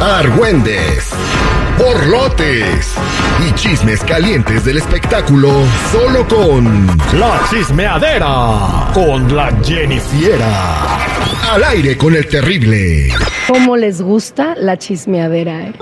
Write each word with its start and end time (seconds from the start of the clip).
argüendes, 0.00 1.10
borlotes 1.78 2.94
y 3.46 3.52
chismes 3.54 4.02
calientes 4.02 4.64
del 4.64 4.78
espectáculo 4.78 5.50
solo 5.92 6.26
con 6.26 6.86
La 7.18 7.40
Chismeadera 7.50 8.90
con 8.94 9.34
la 9.34 9.52
Jennifiera. 9.62 10.98
Al 11.52 11.64
aire 11.64 11.96
con 11.96 12.14
el 12.14 12.26
terrible. 12.28 13.12
¿Cómo 13.46 13.76
les 13.76 14.00
gusta 14.00 14.54
la 14.56 14.78
chismeadera, 14.78 15.62
eh? 15.64 15.72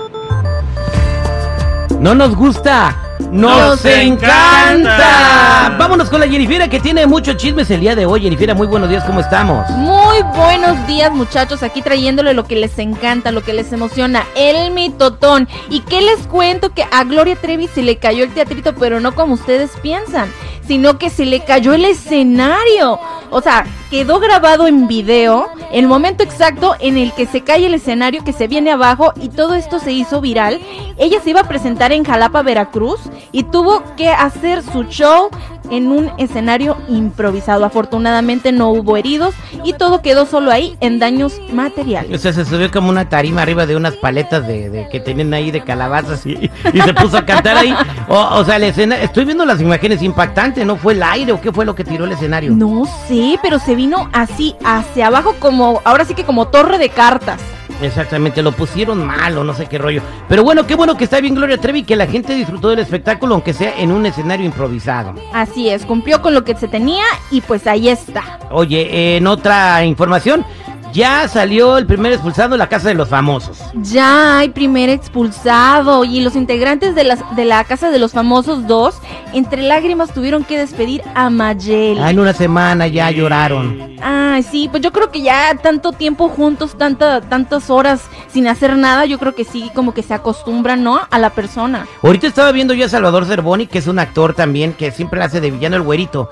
No 1.99 2.15
nos 2.15 2.35
gusta. 2.35 3.08
¡Nos, 3.31 3.85
encanta! 3.85 5.75
Vámonos 5.77 6.09
con 6.09 6.19
la 6.19 6.27
Jennifer 6.27 6.67
que 6.67 6.79
tiene 6.79 7.05
muchos 7.05 7.37
chismes 7.37 7.69
el 7.69 7.81
día 7.81 7.95
de 7.95 8.05
hoy. 8.05 8.21
Jennifer, 8.21 8.55
muy 8.55 8.65
buenos 8.65 8.89
días, 8.89 9.03
¿cómo 9.03 9.19
estamos? 9.19 9.69
Muy 9.69 10.21
buenos 10.35 10.87
días, 10.87 11.11
muchachos. 11.11 11.61
Aquí 11.61 11.83
trayéndole 11.83 12.33
lo 12.33 12.45
que 12.45 12.55
les 12.55 12.79
encanta, 12.79 13.31
lo 13.31 13.43
que 13.43 13.53
les 13.53 13.71
emociona, 13.71 14.25
el 14.35 14.71
mitotón. 14.71 15.47
¿Y 15.69 15.81
qué 15.81 16.01
les 16.01 16.25
cuento? 16.25 16.73
Que 16.73 16.85
a 16.91 17.03
Gloria 17.03 17.35
Trevi 17.35 17.67
se 17.67 17.83
le 17.83 17.97
cayó 17.97 18.23
el 18.23 18.33
teatrito, 18.33 18.73
pero 18.73 18.99
no 18.99 19.13
como 19.13 19.35
ustedes 19.35 19.71
piensan, 19.81 20.31
sino 20.69 20.99
que 20.99 21.09
se 21.09 21.25
le 21.25 21.39
cayó 21.39 21.73
el 21.73 21.83
escenario. 21.83 22.99
O 23.31 23.41
sea, 23.41 23.65
quedó 23.89 24.19
grabado 24.19 24.67
en 24.67 24.87
video 24.87 25.49
el 25.71 25.87
momento 25.87 26.21
exacto 26.21 26.75
en 26.79 26.95
el 26.95 27.11
que 27.13 27.25
se 27.25 27.41
cae 27.41 27.65
el 27.65 27.73
escenario, 27.73 28.23
que 28.23 28.33
se 28.33 28.47
viene 28.47 28.69
abajo 28.69 29.11
y 29.19 29.29
todo 29.29 29.55
esto 29.55 29.79
se 29.79 29.93
hizo 29.93 30.21
viral. 30.21 30.61
Ella 30.99 31.21
se 31.21 31.31
iba 31.31 31.41
a 31.41 31.47
presentar 31.47 31.91
en 31.91 32.03
Jalapa, 32.03 32.43
Veracruz 32.43 32.99
y 33.31 33.45
tuvo 33.45 33.81
que 33.95 34.09
hacer 34.09 34.61
su 34.61 34.83
show 34.83 35.31
en 35.71 35.87
un 35.87 36.11
escenario 36.17 36.77
improvisado. 36.87 37.65
Afortunadamente 37.65 38.51
no 38.51 38.69
hubo 38.69 38.97
heridos 38.97 39.35
y 39.63 39.73
todo 39.73 40.01
quedó 40.01 40.25
solo 40.25 40.51
ahí 40.51 40.77
en 40.79 40.99
daños 40.99 41.39
materiales. 41.51 42.17
O 42.17 42.21
sea, 42.21 42.33
se 42.33 42.45
subió 42.45 42.71
como 42.71 42.89
una 42.89 43.09
tarima 43.09 43.41
arriba 43.41 43.65
de 43.65 43.75
unas 43.75 43.95
paletas 43.95 44.47
de, 44.47 44.87
que 44.91 44.99
tenían 44.99 45.33
ahí 45.33 45.51
de 45.51 45.63
calabazas 45.63 46.25
y, 46.25 46.49
se 46.63 46.93
puso 46.93 47.17
a 47.17 47.25
cantar 47.25 47.57
ahí. 47.57 47.73
O, 48.07 48.43
sea, 48.43 48.59
la 48.59 48.67
escena, 48.67 48.97
estoy 48.97 49.25
viendo 49.25 49.45
las 49.45 49.61
imágenes 49.61 50.01
impactantes, 50.01 50.65
¿no? 50.65 50.75
¿Fue 50.75 50.93
el 50.93 51.03
aire 51.03 51.31
o 51.31 51.41
qué 51.41 51.51
fue 51.51 51.65
lo 51.65 51.75
que 51.75 51.83
tiró 51.83 52.05
el 52.05 52.11
escenario? 52.11 52.51
No 52.51 52.85
sé, 53.07 53.39
pero 53.41 53.59
se 53.59 53.75
vino 53.75 54.09
así, 54.13 54.55
hacia 54.63 55.07
abajo 55.07 55.35
como, 55.39 55.81
ahora 55.85 56.05
sí 56.05 56.13
que 56.13 56.23
como 56.23 56.47
torre 56.47 56.77
de 56.77 56.89
cartas. 56.89 57.39
Exactamente, 57.81 58.41
lo 58.41 58.51
pusieron 58.51 59.05
mal 59.05 59.37
o 59.37 59.43
no 59.43 59.53
sé 59.53 59.67
qué 59.67 59.77
rollo. 59.77 60.01
Pero 60.27 60.43
bueno, 60.43 60.67
qué 60.67 60.75
bueno 60.75 60.97
que 60.97 61.05
está 61.05 61.21
bien 61.21 61.35
Gloria 61.35 61.57
Trevi, 61.57 61.83
que 61.83 61.95
la 61.95 62.07
gente 62.07 62.35
disfrutó 62.35 62.69
del 62.69 62.79
espectáculo, 62.79 63.35
aunque 63.35 63.53
sea 63.53 63.73
en 63.79 63.91
un 63.91 64.05
escenario 64.05 64.45
improvisado. 64.45 65.15
Así 65.33 65.69
es, 65.69 65.85
cumplió 65.85 66.21
con 66.21 66.33
lo 66.33 66.43
que 66.43 66.55
se 66.55 66.67
tenía 66.67 67.03
y 67.31 67.41
pues 67.41 67.67
ahí 67.67 67.89
está. 67.89 68.39
Oye, 68.51 69.17
en 69.17 69.27
otra 69.27 69.85
información, 69.85 70.45
ya 70.93 71.27
salió 71.27 71.77
el 71.77 71.85
primer 71.85 72.13
expulsado 72.13 72.55
en 72.55 72.59
la 72.59 72.69
Casa 72.69 72.89
de 72.89 72.95
los 72.95 73.09
Famosos. 73.09 73.59
Ya 73.75 74.39
hay 74.39 74.49
primer 74.49 74.89
expulsado 74.89 76.05
y 76.05 76.21
los 76.21 76.35
integrantes 76.35 76.95
de, 76.95 77.03
las, 77.03 77.19
de 77.35 77.45
la 77.45 77.63
Casa 77.63 77.91
de 77.91 77.99
los 77.99 78.13
Famosos 78.13 78.67
2, 78.67 78.95
entre 79.33 79.61
lágrimas, 79.61 80.13
tuvieron 80.13 80.43
que 80.43 80.57
despedir 80.57 81.01
a 81.15 81.29
Mayel. 81.29 81.99
Ah, 81.99 82.11
en 82.11 82.19
una 82.19 82.33
semana 82.33 82.87
ya 82.87 83.11
lloraron. 83.11 83.97
Ah, 84.01 84.39
sí, 84.49 84.67
pues 84.69 84.81
yo 84.81 84.91
creo 84.91 85.11
que 85.11 85.21
ya 85.21 85.55
tanto 85.61 85.91
tiempo 85.91 86.29
juntos, 86.29 86.77
tanta, 86.77 87.21
tantas 87.21 87.69
horas 87.69 88.01
sin 88.31 88.47
hacer 88.47 88.77
nada, 88.77 89.05
yo 89.05 89.19
creo 89.19 89.35
que 89.35 89.43
sí, 89.43 89.69
como 89.75 89.93
que 89.93 90.03
se 90.03 90.13
acostumbran, 90.13 90.83
¿no? 90.83 91.01
A 91.09 91.19
la 91.19 91.29
persona. 91.31 91.85
Ahorita 92.01 92.27
estaba 92.27 92.51
viendo 92.51 92.73
yo 92.73 92.85
a 92.85 92.89
Salvador 92.89 93.25
Cervoni, 93.25 93.67
que 93.67 93.79
es 93.79 93.87
un 93.87 93.99
actor 93.99 94.33
también, 94.33 94.73
que 94.73 94.91
siempre 94.91 95.21
hace 95.21 95.41
de 95.41 95.51
villano 95.51 95.75
el 95.75 95.83
güerito. 95.83 96.29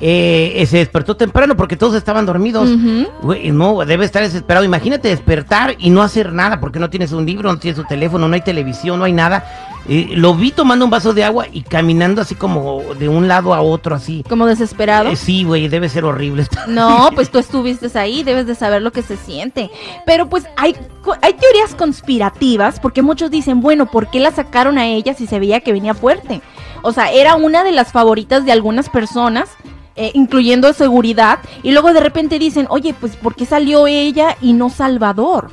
Eh, 0.00 0.64
se 0.68 0.78
despertó 0.78 1.16
temprano 1.16 1.56
porque 1.56 1.76
todos 1.76 1.94
estaban 1.94 2.26
dormidos. 2.26 2.68
no, 2.70 3.84
debe 3.84 4.04
estar 4.04 4.22
desesperado. 4.22 4.64
Imagínate 4.64 5.08
despertar 5.08 5.76
y 5.78 5.90
no 5.90 6.02
hacer 6.02 6.32
nada 6.32 6.60
porque 6.60 6.78
no 6.78 6.90
tienes 6.90 7.12
un 7.12 7.26
libro, 7.26 7.52
no 7.52 7.58
tienes 7.58 7.78
un 7.78 7.86
teléfono, 7.86 8.28
no 8.28 8.34
hay 8.34 8.40
televisión, 8.40 8.98
no 8.98 9.04
hay 9.04 9.12
nada. 9.12 9.44
Eh, 9.88 10.10
lo 10.14 10.34
vi 10.34 10.52
tomando 10.52 10.84
un 10.84 10.90
vaso 10.92 11.12
de 11.12 11.24
agua 11.24 11.46
y 11.52 11.62
caminando 11.62 12.22
así 12.22 12.36
como 12.36 12.82
de 12.98 13.08
un 13.08 13.26
lado 13.26 13.52
a 13.52 13.60
otro, 13.60 13.94
así. 13.96 14.24
¿Como 14.28 14.46
desesperado? 14.46 15.10
Eh, 15.10 15.16
sí, 15.16 15.42
güey, 15.44 15.68
debe 15.68 15.88
ser 15.88 16.04
horrible. 16.04 16.46
No, 16.68 17.10
pues 17.14 17.30
tú 17.30 17.38
estuviste 17.38 17.86
ahí, 17.98 18.22
debes 18.22 18.46
de 18.46 18.54
saber 18.54 18.82
lo 18.82 18.92
que 18.92 19.02
se 19.02 19.16
siente. 19.16 19.70
Pero 20.06 20.28
pues 20.28 20.46
hay, 20.56 20.76
hay 21.20 21.34
teorías 21.34 21.74
conspirativas 21.74 22.80
porque 22.80 23.02
muchos 23.02 23.30
dicen, 23.30 23.60
bueno, 23.60 23.86
¿por 23.86 24.08
qué 24.10 24.20
la 24.20 24.30
sacaron 24.30 24.78
a 24.78 24.86
ella 24.86 25.14
si 25.14 25.26
se 25.26 25.38
veía 25.38 25.60
que 25.60 25.72
venía 25.72 25.94
fuerte? 25.94 26.40
O 26.82 26.92
sea, 26.92 27.10
era 27.12 27.34
una 27.34 27.64
de 27.64 27.72
las 27.72 27.92
favoritas 27.92 28.44
de 28.44 28.52
algunas 28.52 28.88
personas 28.88 29.50
eh, 29.96 30.10
incluyendo 30.14 30.72
seguridad, 30.72 31.38
y 31.62 31.72
luego 31.72 31.92
de 31.92 32.00
repente 32.00 32.38
dicen, 32.38 32.66
oye, 32.70 32.94
pues 32.98 33.16
¿por 33.16 33.34
qué 33.34 33.46
salió 33.46 33.86
ella 33.86 34.36
y 34.40 34.52
no 34.52 34.70
Salvador? 34.70 35.50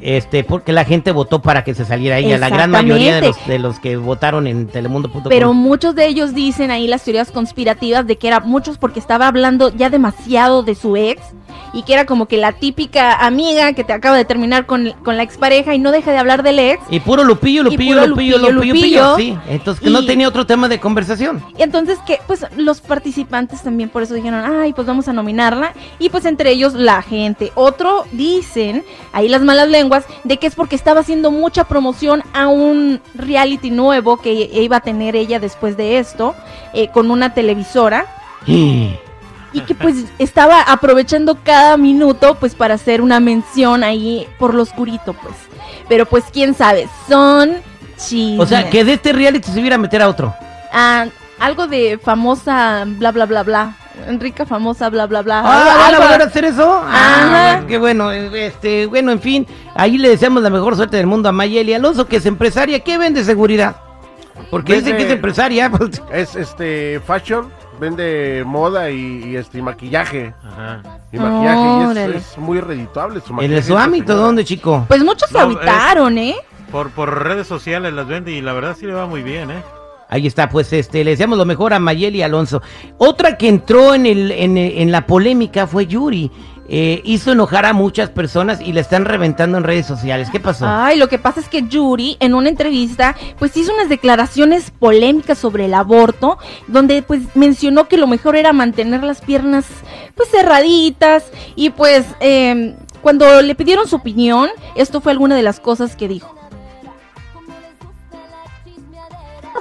Este, 0.00 0.44
porque 0.44 0.72
la 0.72 0.84
gente 0.84 1.10
votó 1.10 1.40
para 1.40 1.64
que 1.64 1.74
se 1.74 1.84
saliera 1.84 2.18
ella, 2.18 2.36
la 2.36 2.50
gran 2.50 2.70
mayoría 2.70 3.16
de 3.16 3.28
los, 3.28 3.46
de 3.46 3.58
los 3.58 3.80
que 3.80 3.96
votaron 3.96 4.46
en 4.46 4.66
telemundo.com. 4.66 5.24
Pero 5.28 5.54
muchos 5.54 5.94
de 5.94 6.06
ellos 6.06 6.34
dicen 6.34 6.70
ahí 6.70 6.86
las 6.86 7.02
teorías 7.02 7.30
conspirativas 7.30 8.06
de 8.06 8.16
que 8.16 8.28
era 8.28 8.40
muchos 8.40 8.76
porque 8.76 9.00
estaba 9.00 9.26
hablando 9.26 9.74
ya 9.74 9.88
demasiado 9.88 10.62
de 10.62 10.74
su 10.74 10.96
ex 10.96 11.22
y 11.72 11.82
que 11.82 11.92
era 11.92 12.06
como 12.06 12.26
que 12.26 12.36
la 12.36 12.52
típica 12.52 13.14
amiga 13.26 13.72
que 13.72 13.84
te 13.84 13.92
acaba 13.92 14.16
de 14.16 14.24
terminar 14.24 14.66
con, 14.66 14.94
la 15.04 15.22
expareja 15.22 15.74
y 15.74 15.78
no 15.78 15.92
deja 15.92 16.12
de 16.12 16.18
hablar 16.18 16.42
del 16.42 16.58
ex. 16.58 16.82
Y 16.90 17.00
puro 17.00 17.24
Lupillo, 17.24 17.62
Lupillo, 17.62 18.06
Lupillo, 18.06 18.38
Lupillo, 18.38 18.74
Lupillo, 18.74 19.16
sí. 19.16 19.36
Entonces 19.48 19.82
que 19.82 19.90
no 19.90 20.04
tenía 20.04 20.28
otro 20.28 20.46
tema 20.46 20.68
de 20.68 20.80
conversación. 20.80 21.42
Y 21.58 21.62
entonces 21.62 21.98
que 22.06 22.18
pues 22.26 22.46
los 22.56 22.80
participantes 22.80 23.62
también 23.62 23.88
por 23.88 24.02
eso 24.02 24.14
dijeron, 24.14 24.44
ay, 24.44 24.72
pues 24.72 24.86
vamos 24.86 25.08
a 25.08 25.12
nominarla. 25.12 25.72
Y 25.98 26.08
pues 26.08 26.24
entre 26.24 26.50
ellos 26.50 26.74
la 26.74 27.02
gente. 27.02 27.52
Otro 27.54 28.04
dicen, 28.12 28.84
ahí 29.12 29.28
las 29.28 29.42
malas 29.42 29.68
lenguas, 29.68 30.04
de 30.24 30.38
que 30.38 30.46
es 30.46 30.54
porque 30.54 30.76
estaba 30.76 31.00
haciendo 31.00 31.30
mucha 31.30 31.64
promoción 31.64 32.22
a 32.32 32.48
un 32.48 33.00
reality 33.14 33.70
nuevo 33.70 34.16
que 34.18 34.32
iba 34.32 34.78
a 34.78 34.80
tener 34.80 35.16
ella 35.16 35.40
después 35.40 35.76
de 35.76 35.98
esto, 35.98 36.34
eh, 36.72 36.88
con 36.88 37.10
una 37.10 37.34
televisora. 37.34 38.06
y 39.52 39.60
que 39.60 39.74
pues 39.74 40.04
estaba 40.18 40.62
aprovechando 40.62 41.38
cada 41.42 41.76
minuto 41.76 42.36
pues 42.38 42.54
para 42.54 42.74
hacer 42.74 43.00
una 43.00 43.20
mención 43.20 43.84
ahí 43.84 44.26
por 44.38 44.54
lo 44.54 44.62
oscurito 44.62 45.12
pues. 45.14 45.34
Pero 45.88 46.06
pues 46.06 46.24
quién 46.32 46.54
sabe, 46.54 46.88
son 47.08 47.56
chismes. 47.96 48.40
O 48.40 48.46
sea, 48.46 48.68
que 48.70 48.84
de 48.84 48.94
este 48.94 49.12
reality 49.12 49.50
se 49.50 49.60
hubiera 49.60 49.76
a 49.76 49.78
meter 49.78 50.02
a 50.02 50.08
otro. 50.08 50.34
Ah, 50.72 51.06
algo 51.38 51.66
de 51.66 51.98
famosa 52.02 52.84
bla 52.86 53.12
bla 53.12 53.26
bla 53.26 53.42
bla. 53.42 53.76
Enrica 54.06 54.44
famosa 54.44 54.90
bla 54.90 55.06
bla 55.06 55.22
bla. 55.22 55.42
Ah, 55.44 55.90
¿van 55.98 56.20
a 56.20 56.24
hacer 56.24 56.44
eso? 56.44 56.82
Ah, 56.84 57.62
qué 57.66 57.78
bueno, 57.78 58.10
este, 58.12 58.86
bueno, 58.86 59.10
en 59.10 59.20
fin, 59.20 59.46
ahí 59.74 59.96
le 59.96 60.10
deseamos 60.10 60.42
la 60.42 60.50
mejor 60.50 60.76
suerte 60.76 60.98
del 60.98 61.06
mundo 61.06 61.28
a 61.28 61.32
Mayeli 61.32 61.72
Alonso, 61.72 62.06
que 62.06 62.16
es 62.16 62.26
empresaria, 62.26 62.80
¿qué 62.80 62.98
vende 62.98 63.24
seguridad? 63.24 63.76
Porque 64.50 64.74
dice 64.74 64.96
que 64.96 65.04
es 65.04 65.10
empresaria. 65.10 65.70
Pues. 65.76 66.02
Es 66.12 66.36
este 66.36 67.00
fashion 67.00 67.50
vende 67.78 68.42
moda 68.46 68.90
y, 68.90 69.36
este 69.36 69.62
maquillaje. 69.62 70.34
Ajá. 70.44 70.82
Y 71.12 71.18
maquillaje, 71.18 72.12
y 72.12 72.16
es, 72.16 72.38
muy 72.38 72.60
redituable 72.60 73.20
su 73.20 73.32
maquillaje. 73.32 73.58
¿En 73.58 73.64
su 73.64 73.76
ámbito 73.76 74.16
dónde, 74.16 74.44
chico? 74.44 74.84
Pues 74.88 75.02
muchos 75.04 75.30
se 75.30 75.38
habitaron, 75.38 76.18
¿eh? 76.18 76.36
Por, 76.70 76.90
por 76.90 77.22
redes 77.22 77.46
sociales 77.46 77.92
las 77.92 78.06
vende 78.06 78.32
y 78.32 78.40
la 78.40 78.52
verdad 78.52 78.76
sí 78.78 78.86
le 78.86 78.92
va 78.92 79.06
muy 79.06 79.22
bien, 79.22 79.50
¿eh? 79.50 79.62
Ahí 80.08 80.26
está, 80.26 80.48
pues 80.48 80.72
este, 80.72 81.02
le 81.02 81.10
deseamos 81.10 81.36
lo 81.36 81.44
mejor 81.44 81.74
a 81.74 81.80
Mayeli 81.80 82.22
Alonso. 82.22 82.62
Otra 82.98 83.36
que 83.36 83.48
entró 83.48 83.94
en, 83.94 84.06
el, 84.06 84.30
en, 84.30 84.56
en 84.56 84.92
la 84.92 85.04
polémica 85.06 85.66
fue 85.66 85.86
Yuri. 85.86 86.30
Eh, 86.68 87.00
hizo 87.04 87.32
enojar 87.32 87.64
a 87.64 87.72
muchas 87.72 88.10
personas 88.10 88.60
y 88.60 88.72
le 88.72 88.80
están 88.80 89.04
reventando 89.04 89.58
en 89.58 89.64
redes 89.64 89.86
sociales. 89.86 90.28
¿Qué 90.30 90.40
pasó? 90.40 90.66
Ay, 90.68 90.98
lo 90.98 91.08
que 91.08 91.18
pasa 91.18 91.40
es 91.40 91.48
que 91.48 91.62
Yuri 91.62 92.16
en 92.18 92.34
una 92.34 92.48
entrevista 92.48 93.14
pues 93.38 93.56
hizo 93.56 93.72
unas 93.72 93.88
declaraciones 93.88 94.70
polémicas 94.70 95.38
sobre 95.38 95.66
el 95.66 95.74
aborto, 95.74 96.38
donde 96.66 97.02
pues 97.02 97.22
mencionó 97.34 97.88
que 97.88 97.96
lo 97.96 98.06
mejor 98.06 98.36
era 98.36 98.52
mantener 98.52 99.04
las 99.04 99.20
piernas 99.20 99.66
pues 100.16 100.28
cerraditas 100.30 101.24
y 101.54 101.70
pues 101.70 102.04
em, 102.20 102.74
cuando 103.00 103.42
le 103.42 103.54
pidieron 103.54 103.86
su 103.86 103.96
opinión, 103.96 104.48
esto 104.74 105.00
fue 105.00 105.12
alguna 105.12 105.36
de 105.36 105.42
las 105.42 105.60
cosas 105.60 105.94
que 105.94 106.08
dijo. 106.08 106.36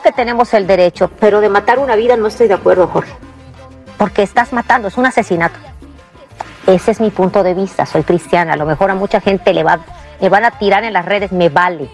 que 0.05 0.11
tenemos 0.11 0.53
el 0.53 0.67
derecho, 0.67 1.09
pero 1.19 1.41
de 1.41 1.49
matar 1.49 1.79
una 1.79 1.95
vida 1.95 2.15
no 2.15 2.27
estoy 2.27 2.47
de 2.47 2.53
acuerdo, 2.53 2.87
Jorge. 2.87 3.11
Porque 3.97 4.21
estás 4.21 4.53
matando, 4.53 4.87
es 4.87 4.97
un 4.97 5.07
asesinato. 5.07 5.57
Ese 6.67 6.91
es 6.91 6.99
mi 6.99 7.11
punto 7.11 7.43
de 7.43 7.53
vista, 7.53 7.85
soy 7.85 8.03
cristiana. 8.03 8.53
A 8.53 8.57
lo 8.57 8.65
mejor 8.65 8.89
a 8.91 8.95
mucha 8.95 9.21
gente 9.21 9.53
le, 9.53 9.63
va, 9.63 9.79
le 10.19 10.29
van 10.29 10.45
a 10.45 10.51
tirar 10.51 10.83
en 10.83 10.93
las 10.93 11.05
redes, 11.05 11.31
me 11.31 11.49
vale. 11.49 11.89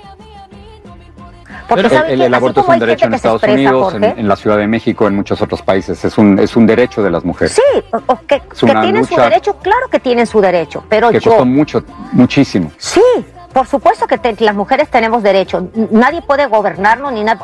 Porque 1.68 1.88
el, 2.10 2.22
el, 2.22 2.34
aborto 2.34 2.62
es 2.62 2.68
un 2.68 2.80
derecho 2.80 3.06
en 3.06 3.14
Estados 3.14 3.44
Unidos, 3.44 3.96
en, 3.96 4.28
la 4.28 4.36
Ciudad 4.36 4.58
de 4.58 4.68
México, 4.68 5.08
en 5.08 5.16
muchos 5.16 5.42
otros 5.42 5.62
países. 5.62 6.04
Es 6.04 6.18
un, 6.18 6.38
es 6.38 6.56
un 6.58 6.68
derecho 6.68 7.02
de 7.02 7.10
las 7.10 7.24
mujeres. 7.24 7.54
Sí, 7.54 7.84
que, 8.28 8.42
tienen 8.60 9.06
su 9.06 9.16
derecho, 9.16 9.58
claro 9.58 9.88
que 9.90 10.00
tienen 10.00 10.28
su 10.28 10.42
derecho, 10.42 10.84
pero 10.90 11.12
que 11.12 11.22
costó 11.22 11.46
mucho, 11.46 11.84
muchísimo. 12.12 12.72
Sí, 12.78 13.02
por 13.54 13.68
supuesto 13.68 14.06
que 14.06 14.20
las 14.40 14.56
mujeres 14.56 14.90
tenemos 14.90 15.24
derecho. 15.24 15.70
Nadie 15.92 16.22
puede 16.22 16.48
gobernarnos 16.48 17.14
ni 17.14 17.24
nada. 17.24 17.40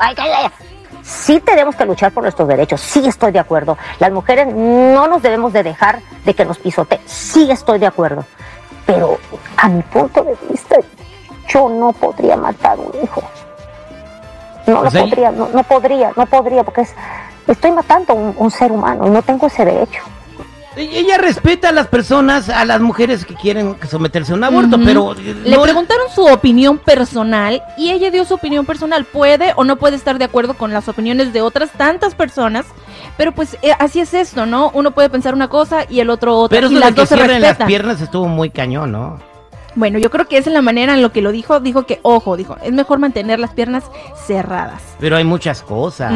Sí 1.08 1.40
tenemos 1.40 1.74
que 1.78 1.86
luchar 1.86 2.12
por 2.12 2.24
nuestros 2.24 2.50
derechos, 2.50 2.82
sí 2.82 3.08
estoy 3.08 3.32
de 3.32 3.40
acuerdo. 3.40 3.78
Las 3.98 4.12
mujeres 4.12 4.54
no 4.54 5.08
nos 5.08 5.22
debemos 5.22 5.54
de 5.54 5.64
dejar 5.64 6.02
de 6.26 6.34
que 6.34 6.44
nos 6.44 6.58
pisote, 6.58 7.00
sí 7.06 7.50
estoy 7.50 7.80
de 7.80 7.88
acuerdo. 7.88 8.26
Pero 8.86 9.18
a 9.56 9.70
mi 9.70 9.82
punto 9.84 10.22
de 10.22 10.36
vista, 10.50 10.76
yo 11.48 11.70
no 11.70 11.94
podría 11.94 12.36
matar 12.36 12.78
un 12.78 12.92
hijo. 13.02 13.24
No 14.68 14.84
lo 14.84 14.92
podría, 14.92 15.32
no, 15.32 15.48
no, 15.48 15.64
podría, 15.64 16.12
no 16.14 16.26
podría, 16.26 16.66
porque 16.66 16.82
es, 16.82 16.94
estoy 17.48 17.72
matando 17.72 18.12
a 18.12 18.16
un, 18.18 18.36
un 18.38 18.52
ser 18.52 18.74
humano 18.74 19.08
y 19.08 19.10
no 19.10 19.22
tengo 19.22 19.48
ese 19.48 19.64
derecho. 19.64 20.02
Ella 20.78 21.18
respeta 21.18 21.70
a 21.70 21.72
las 21.72 21.88
personas, 21.88 22.50
a 22.50 22.64
las 22.66 22.82
mujeres 22.82 23.26
que 23.26 23.34
quieren 23.34 23.76
someterse 23.90 24.32
a 24.32 24.36
un 24.36 24.44
aborto, 24.44 24.78
pero... 24.84 25.14
Le 25.14 25.60
preguntaron 25.60 26.08
su 26.14 26.26
opinión 26.26 26.78
personal 26.78 27.62
y 27.78 27.92
ella 27.92 28.12
dio 28.12 28.26
su 28.26 28.36
opinión 28.36 28.66
personal. 28.66 29.06
Puede 29.06 29.54
o 29.56 29.64
no 29.64 29.78
puede 29.78 29.96
estar 29.96 30.18
de 30.18 30.26
acuerdo 30.26 30.54
con 30.54 30.72
las 30.72 30.88
opiniones 30.88 31.34
de 31.34 31.42
otras 31.42 31.72
tantas 31.72 32.16
personas, 32.16 32.66
pero 33.18 33.32
pues 33.32 33.58
eh, 33.62 33.72
así 33.80 34.00
es 34.00 34.14
esto, 34.14 34.46
¿no? 34.46 34.72
Uno 34.74 34.92
puede 34.92 35.10
pensar 35.10 35.34
una 35.34 35.48
cosa 35.48 35.86
y 35.90 36.00
el 36.00 36.10
otro 36.10 36.38
otra. 36.38 36.58
Pero 36.58 36.72
y 36.72 36.76
las 36.76 36.94
dos 36.94 37.10
se 37.10 37.40
las 37.40 37.58
piernas 37.58 38.02
estuvo 38.02 38.28
muy 38.28 38.50
cañón, 38.50 38.92
¿no? 38.92 39.20
Bueno, 39.78 40.00
yo 40.00 40.10
creo 40.10 40.28
que 40.28 40.40
esa 40.40 40.50
es 40.50 40.54
la 40.56 40.64
manera 40.64 40.96
en 40.96 41.04
lo 41.04 41.12
que 41.12 41.22
lo 41.22 41.32
dijo. 41.32 41.60
Dijo 41.60 41.86
que, 41.86 42.00
ojo, 42.02 42.36
dijo, 42.36 42.58
es 42.64 42.74
mejor 42.74 42.98
mantener 42.98 43.40
las 43.40 43.52
piernas 43.52 43.84
cerradas. 44.26 44.82
Pero 45.00 45.18
hay 45.18 45.24
muchas 45.24 45.62
cosas. 45.62 46.12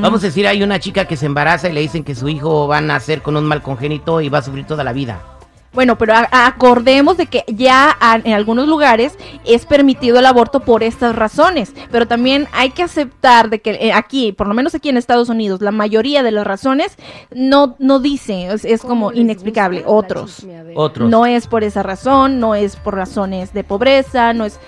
Vamos 0.00 0.22
a 0.22 0.26
decir, 0.26 0.46
hay 0.46 0.62
una 0.62 0.78
chica 0.78 1.04
que 1.06 1.16
se 1.16 1.26
embaraza 1.26 1.68
y 1.68 1.72
le 1.72 1.80
dicen 1.80 2.04
que 2.04 2.14
su 2.14 2.28
hijo 2.28 2.68
va 2.68 2.78
a 2.78 2.80
nacer 2.80 3.20
con 3.20 3.36
un 3.36 3.44
mal 3.44 3.60
congénito 3.60 4.20
y 4.20 4.28
va 4.28 4.38
a 4.38 4.42
sufrir 4.42 4.68
toda 4.68 4.84
la 4.84 4.92
vida. 4.92 5.20
Bueno, 5.72 5.96
pero 5.96 6.14
acordemos 6.30 7.16
de 7.16 7.26
que 7.26 7.44
ya 7.48 7.96
en 8.24 8.34
algunos 8.34 8.68
lugares 8.68 9.16
es 9.44 9.64
permitido 9.64 10.18
el 10.18 10.26
aborto 10.26 10.60
por 10.60 10.82
estas 10.82 11.16
razones, 11.16 11.72
pero 11.90 12.06
también 12.06 12.46
hay 12.52 12.70
que 12.70 12.82
aceptar 12.82 13.48
de 13.48 13.60
que 13.60 13.70
eh, 13.72 13.92
aquí, 13.92 14.32
por 14.32 14.46
lo 14.46 14.54
menos 14.54 14.74
aquí 14.74 14.90
en 14.90 14.98
Estados 14.98 15.30
Unidos, 15.30 15.62
la 15.62 15.70
mayoría 15.70 16.22
de 16.22 16.30
las 16.30 16.46
razones 16.46 16.96
no 17.30 17.76
no 17.78 18.00
dice, 18.00 18.48
es, 18.62 18.82
como 18.82 19.12
inexplicable. 19.12 19.82
Otros, 19.86 20.46
otros. 20.74 21.08
No 21.08 21.26
es 21.26 21.46
por 21.46 21.64
esa 21.64 21.82
razón, 21.82 22.38
no 22.38 22.54
es 22.54 22.76
por 22.76 22.94
razones 22.94 23.52
de 23.54 23.64
pobreza, 23.64 24.32
no 24.34 24.44
es 24.44 24.58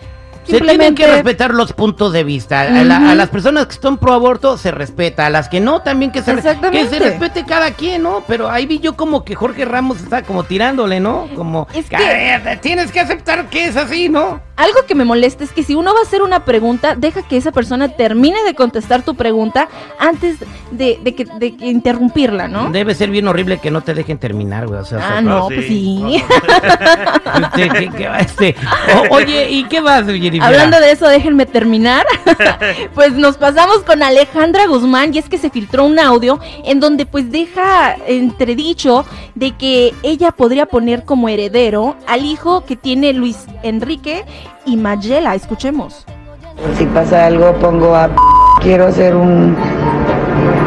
se 0.45 0.61
tienen 0.61 0.95
que 0.95 1.07
respetar 1.07 1.53
los 1.53 1.73
puntos 1.73 2.13
de 2.13 2.25
vista. 2.25 2.63
a, 2.63 3.15
las 3.15 3.29
personas 3.29 3.67
que 3.67 3.73
están 3.75 3.99
pro 3.99 4.13
aborto 4.13 4.59
se 4.59 4.71
respeta, 4.71 5.27
a 5.27 5.31
las 5.31 5.49
que 5.49 5.61
no 5.61 5.83
también 5.83 6.13
que 6.13 6.23
se, 6.23 6.35
que 6.35 6.87
se 6.89 6.99
respete 6.99 7.45
cada 7.45 7.73
quien, 7.73 8.03
¿no? 8.03 8.23
Pero 8.27 8.51
ahí 8.51 8.67
vi 8.67 8.79
yo 8.79 8.97
como 8.97 9.25
que 9.25 9.35
Jorge 9.35 9.65
Ramos 9.65 10.01
está 10.01 10.23
como 10.23 10.45
tirándole, 10.45 11.01
¿no? 11.01 11.29
Como 11.35 11.67
es 11.75 11.89
que, 11.89 12.59
tienes 12.61 12.93
que 12.93 13.01
aceptar 13.01 13.49
que 13.49 13.67
es 13.67 13.77
así, 13.77 14.09
¿no? 14.09 14.41
Algo 14.57 14.87
que 14.87 14.95
me 14.95 15.05
molesta 15.05 15.43
es 15.43 15.53
que 15.53 15.63
si 15.63 15.75
uno 15.75 15.93
va 15.93 16.01
a 16.01 16.03
hacer 16.03 16.23
una 16.23 16.45
pregunta, 16.45 16.95
deja 16.95 17.23
que 17.23 17.37
esa 17.37 17.51
persona 17.51 17.89
termine 17.89 18.43
de 18.45 18.55
contestar 18.55 19.03
tu 19.03 19.15
pregunta 19.17 19.69
antes 19.99 20.37
de, 20.71 20.99
que, 21.15 21.25
de 21.25 21.55
interrumpirla, 21.61 22.47
¿no? 22.47 22.71
Debe 22.71 22.95
ser 22.95 23.11
bien 23.11 23.27
horrible 23.27 23.59
que 23.59 23.71
no 23.71 23.81
te 23.81 23.95
dejen 23.95 24.19
terminar, 24.19 24.67
güey. 24.67 24.81
O 24.81 24.85
sea, 24.85 25.17
ah, 25.17 25.21
no, 25.21 25.49
pues 25.49 25.67
sí. 25.67 26.23
Este, 27.55 28.07
este, 28.21 28.57
oye, 29.11 29.51
¿y 29.51 29.65
qué 29.65 29.81
vas, 29.81 30.05
Hablando 30.41 30.81
de 30.81 30.93
eso, 30.93 31.09
déjenme 31.09 31.47
terminar. 31.47 32.07
pues 32.95 33.13
nos 33.13 33.37
pasamos 33.37 33.79
con 33.79 34.03
Alejandra 34.03 34.67
Guzmán 34.67 35.15
y 35.15 35.19
es 35.19 35.29
que 35.29 35.39
se 35.39 35.51
filtró 35.51 35.85
un 35.85 35.99
audio 35.99 36.39
en 36.65 36.81
donde 36.81 37.07
pues 37.07 37.31
deja 37.31 37.97
entredicho 38.07 39.05
de 39.35 39.53
que 39.53 39.95
ella 40.03 40.33
podría 40.33 40.67
poner 40.67 41.05
como 41.05 41.29
heredero 41.29 41.97
al 42.07 42.25
hijo 42.25 42.65
que 42.65 42.77
tiene 42.77 43.13
Luis 43.13 43.47
Enrique 43.63 44.25
y 44.65 44.77
Mayela. 44.77 45.35
Escuchemos. 45.35 46.05
Si 46.77 46.87
pasa 46.87 47.27
algo, 47.27 47.53
pongo 47.55 47.95
a... 47.95 48.09
Quiero 48.61 48.87
hacer 48.87 49.15
un 49.15 49.57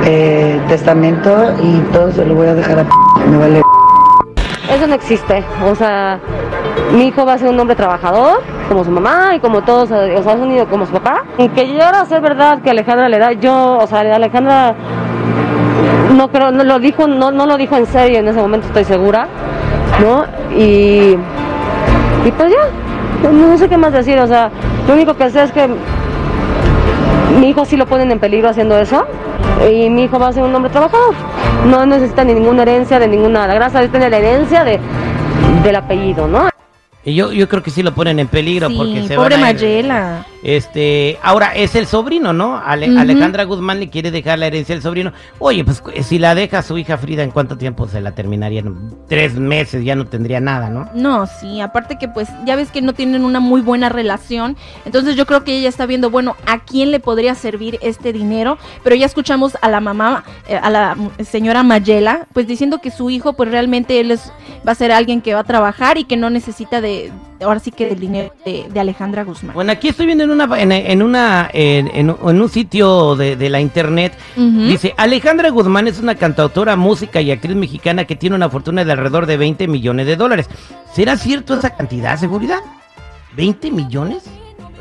eh, 0.05 0.59
testamento 0.67 1.53
y 1.63 1.79
todo 1.91 2.11
se 2.11 2.25
lo 2.25 2.35
voy 2.35 2.47
a 2.47 2.55
dejar 2.55 2.79
a... 2.79 2.83
Me 3.27 3.37
vale... 3.37 3.61
Eso 4.69 4.85
no 4.85 4.93
existe. 4.93 5.43
O 5.65 5.73
sea, 5.73 6.19
mi 6.93 7.07
hijo 7.07 7.25
va 7.25 7.33
a 7.33 7.37
ser 7.37 7.49
un 7.49 7.59
hombre 7.59 7.75
trabajador, 7.75 8.41
como 8.67 8.83
su 8.83 8.91
mamá 8.91 9.35
y 9.35 9.39
como 9.39 9.61
todos, 9.61 9.91
o 9.91 10.23
sea, 10.23 10.33
unido 10.33 10.67
como 10.67 10.85
su 10.85 10.91
papá. 10.93 11.23
Que 11.37 11.65
llegara 11.65 12.01
a 12.01 12.05
ser 12.05 12.21
verdad 12.21 12.61
que 12.61 12.69
Alejandra 12.69 13.09
le 13.09 13.17
da, 13.17 13.31
yo, 13.31 13.77
o 13.77 13.87
sea, 13.87 14.01
Alejandra 14.01 14.75
no 16.15 16.29
creo, 16.29 16.51
no 16.51 16.63
lo 16.63 16.79
dijo, 16.79 17.07
no, 17.07 17.31
no 17.31 17.45
lo 17.45 17.57
dijo 17.57 17.75
en 17.75 17.85
serio 17.85 18.19
en 18.19 18.27
ese 18.27 18.39
momento, 18.39 18.67
estoy 18.67 18.83
segura, 18.85 19.27
¿no? 20.01 20.25
Y, 20.55 21.17
y 22.25 22.31
pues 22.35 22.51
ya, 22.51 22.69
no, 23.23 23.57
sé 23.57 23.69
qué 23.69 23.77
más 23.77 23.93
decir, 23.93 24.19
o 24.19 24.27
sea, 24.27 24.51
lo 24.87 24.93
único 24.93 25.15
que 25.15 25.29
sé 25.29 25.43
es 25.43 25.51
que 25.51 25.67
mi 27.39 27.49
hijo 27.49 27.65
sí 27.65 27.77
lo 27.77 27.85
ponen 27.85 28.11
en 28.11 28.19
peligro 28.19 28.49
haciendo 28.49 28.77
eso 28.77 29.05
y 29.69 29.89
mi 29.89 30.03
hijo 30.03 30.19
va 30.19 30.29
a 30.29 30.33
ser 30.33 30.43
un 30.43 30.53
hombre 30.55 30.71
trabajador. 30.71 31.13
No 31.65 31.85
necesita 31.85 32.23
ni 32.23 32.33
ninguna 32.33 32.63
herencia 32.63 32.99
de 32.99 33.07
ninguna, 33.07 33.47
la 33.47 33.53
grasa 33.53 33.81
de 33.81 33.89
tener 33.89 34.11
la 34.11 34.17
herencia 34.17 34.63
de, 34.63 34.79
del 35.63 35.75
apellido, 35.75 36.27
¿no? 36.27 36.49
Yo, 37.13 37.31
yo 37.31 37.47
creo 37.47 37.63
que 37.63 37.71
sí 37.71 37.83
lo 37.83 37.93
ponen 37.93 38.19
en 38.19 38.27
peligro 38.27 38.69
porque 38.75 39.07
se 39.07 39.15
pobre 39.15 39.37
Mayela. 39.37 40.25
Este, 40.43 41.17
ahora 41.21 41.55
es 41.55 41.75
el 41.75 41.87
sobrino, 41.87 42.33
¿no? 42.33 42.57
Alejandra 42.57 43.45
Guzmán 43.45 43.79
le 43.79 43.89
quiere 43.89 44.11
dejar 44.11 44.39
la 44.39 44.47
herencia 44.47 44.75
al 44.75 44.81
sobrino. 44.81 45.13
Oye, 45.39 45.63
pues 45.63 45.81
si 46.03 46.19
la 46.19 46.35
deja 46.35 46.61
su 46.61 46.77
hija 46.77 46.97
Frida, 46.97 47.23
¿en 47.23 47.31
cuánto 47.31 47.57
tiempo 47.57 47.87
se 47.87 48.01
la 48.01 48.11
terminaría? 48.11 48.63
tres 49.07 49.35
meses, 49.35 49.83
ya 49.83 49.95
no 49.95 50.05
tendría 50.05 50.39
nada, 50.39 50.69
¿no? 50.69 50.89
No, 50.93 51.27
sí, 51.27 51.61
aparte 51.61 51.97
que 51.97 52.07
pues 52.07 52.27
ya 52.45 52.55
ves 52.55 52.71
que 52.71 52.81
no 52.81 52.93
tienen 52.93 53.23
una 53.23 53.39
muy 53.39 53.61
buena 53.61 53.89
relación. 53.89 54.57
Entonces 54.85 55.15
yo 55.15 55.25
creo 55.25 55.43
que 55.43 55.57
ella 55.57 55.69
está 55.69 55.85
viendo, 55.85 56.09
bueno, 56.09 56.35
¿a 56.45 56.59
quién 56.59 56.91
le 56.91 56.99
podría 56.99 57.35
servir 57.35 57.79
este 57.81 58.13
dinero? 58.13 58.57
Pero 58.83 58.95
ya 58.95 59.05
escuchamos 59.05 59.57
a 59.61 59.69
la 59.69 59.79
mamá, 59.79 60.23
eh, 60.47 60.59
a 60.61 60.69
la 60.69 60.97
señora 61.23 61.63
Mayela, 61.63 62.27
pues 62.33 62.47
diciendo 62.47 62.79
que 62.79 62.91
su 62.91 63.09
hijo, 63.09 63.33
pues 63.33 63.49
realmente 63.49 63.99
él 63.99 64.11
es, 64.11 64.31
va 64.67 64.73
a 64.73 64.75
ser 64.75 64.91
alguien 64.91 65.21
que 65.21 65.33
va 65.33 65.41
a 65.41 65.45
trabajar 65.45 65.97
y 65.97 66.03
que 66.03 66.17
no 66.17 66.29
necesita 66.29 66.81
de, 66.81 66.96
ahora 67.41 67.59
sí 67.59 67.71
que 67.71 67.87
del 67.87 67.99
dinero 67.99 68.33
de, 68.45 68.79
Alejandra 68.79 69.23
Guzmán. 69.23 69.53
Bueno, 69.53 69.71
aquí 69.71 69.89
estoy 69.89 70.05
viendo 70.05 70.23
en 70.23 70.31
una 70.31 70.47
en, 70.59 71.01
una 71.01 71.49
en, 71.53 72.09
un 72.09 72.49
sitio 72.49 73.15
de, 73.15 73.49
la 73.49 73.59
internet 73.59 74.13
dice 74.35 74.93
Alejandra 74.97 75.49
Guzmán 75.49 75.87
es 75.87 75.99
una 75.99 76.15
cantautora, 76.15 76.75
música 76.75 77.21
y 77.21 77.31
actriz 77.31 77.55
mexicana 77.55 78.05
que 78.05 78.15
tiene 78.15 78.35
una 78.35 78.49
fortuna 78.49 78.83
de 78.83 78.91
alrededor 78.91 79.25
de 79.25 79.37
20 79.37 79.67
millones 79.67 80.05
de 80.05 80.15
dólares. 80.15 80.49
¿Será 80.93 81.17
cierto 81.17 81.55
esa 81.55 81.71
cantidad, 81.71 82.17
seguridad? 82.17 82.59
¿20 83.35 83.71
millones? 83.71 84.23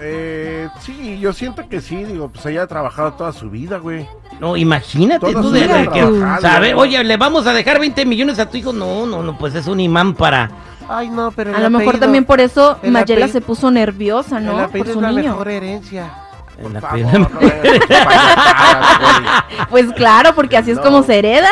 Eh, 0.00 0.68
sí, 0.80 1.18
yo 1.18 1.32
siento 1.32 1.68
que 1.68 1.80
sí, 1.80 2.04
digo, 2.04 2.28
pues 2.28 2.44
ella 2.46 2.62
ha 2.62 2.66
trabajado 2.66 3.14
toda 3.14 3.32
su 3.32 3.48
vida, 3.48 3.78
güey. 3.78 4.06
No, 4.40 4.56
imagínate 4.56 5.32
tú 5.32 5.50
de 5.50 5.66
que, 5.92 6.74
Oye, 6.74 7.02
le 7.02 7.16
vamos 7.16 7.46
a 7.46 7.52
dejar 7.54 7.80
20 7.80 8.04
millones 8.04 8.38
a 8.38 8.50
tu 8.50 8.58
hijo. 8.58 8.72
No, 8.72 9.06
no, 9.06 9.22
no, 9.22 9.38
pues 9.38 9.54
es 9.54 9.66
un 9.66 9.80
imán 9.80 10.14
para 10.14 10.50
Ay, 10.88 11.08
no, 11.08 11.32
pero 11.32 11.56
A 11.56 11.60
lo 11.60 11.70
mejor 11.70 11.98
también 11.98 12.24
por 12.24 12.40
eso 12.40 12.78
Mayela 12.82 13.28
se 13.28 13.40
puso 13.40 13.70
nerviosa, 13.70 14.40
¿no? 14.40 14.68
por 14.68 14.86
su 14.86 14.92
es 14.92 14.96
la 14.96 15.10
niño. 15.10 15.30
mejor 15.30 15.48
herencia. 15.48 16.10
pues 19.70 19.92
claro, 19.92 20.34
porque 20.34 20.56
así 20.56 20.70
es 20.70 20.78
como 20.78 21.02
se 21.02 21.18
hereda. 21.18 21.50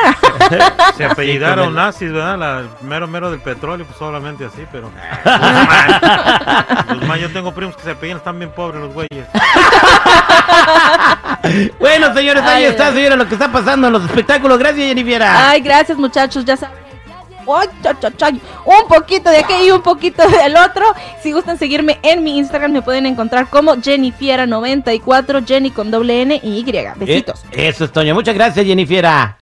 Se 0.96 1.04
apellidaron 1.10 1.74
nazis, 1.74 2.10
¿verdad? 2.10 2.38
La, 2.38 2.62
mero 2.80 3.06
mero 3.06 3.30
del 3.30 3.40
petróleo, 3.40 3.84
pues 3.84 3.98
solamente 3.98 4.46
así, 4.46 4.64
pero. 4.72 4.90
Guzmán, 6.94 7.20
yo 7.20 7.30
tengo 7.32 7.52
primos 7.52 7.76
que 7.76 7.82
se 7.82 7.90
apellidan, 7.90 8.16
están 8.18 8.38
bien 8.38 8.50
pobres 8.52 8.80
los 8.80 8.94
güeyes. 8.94 9.26
bueno, 11.78 12.14
señores, 12.14 12.42
ahí 12.44 12.64
está, 12.64 12.90
señores, 12.92 13.18
lo 13.18 13.28
que 13.28 13.34
está 13.34 13.52
pasando 13.52 13.88
en 13.88 13.92
los 13.92 14.04
espectáculos. 14.04 14.58
Gracias, 14.58 14.86
Jennifer. 14.86 15.22
Ay, 15.22 15.60
gracias, 15.60 15.98
muchachos, 15.98 16.46
ya 16.46 16.56
saben 16.56 16.83
un 17.46 18.88
poquito 18.88 19.30
de 19.30 19.38
aquí 19.38 19.54
y 19.66 19.70
un 19.70 19.82
poquito 19.82 20.26
del 20.28 20.56
otro. 20.56 20.84
Si 21.22 21.32
gustan 21.32 21.58
seguirme 21.58 21.98
en 22.02 22.22
mi 22.22 22.38
Instagram, 22.38 22.72
me 22.72 22.82
pueden 22.82 23.06
encontrar 23.06 23.48
como 23.48 23.76
Jennifiera94, 23.76 25.46
Jenny 25.46 25.70
con 25.70 25.90
doble 25.90 26.22
N 26.22 26.40
y 26.42 26.58
Y. 26.58 26.64
Besitos. 26.96 27.44
Eh, 27.52 27.68
eso 27.68 27.84
es, 27.84 27.92
Toño. 27.92 28.14
Muchas 28.14 28.34
gracias, 28.34 28.66
Jennifiera. 28.66 29.32